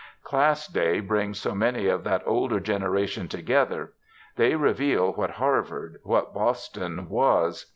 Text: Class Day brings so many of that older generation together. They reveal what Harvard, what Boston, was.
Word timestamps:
Class 0.23 0.65
Day 0.65 0.99
brings 0.99 1.39
so 1.39 1.53
many 1.53 1.85
of 1.85 2.03
that 2.05 2.23
older 2.25 2.59
generation 2.59 3.27
together. 3.27 3.93
They 4.35 4.55
reveal 4.55 5.13
what 5.13 5.29
Harvard, 5.37 5.99
what 6.01 6.33
Boston, 6.33 7.07
was. 7.07 7.67